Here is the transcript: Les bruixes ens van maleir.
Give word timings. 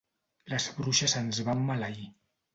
Les 0.53 0.65
bruixes 0.77 1.15
ens 1.23 1.43
van 1.51 1.63
maleir. 1.69 2.09